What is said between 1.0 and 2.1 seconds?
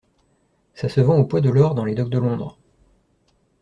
au poids de l'or dans les docks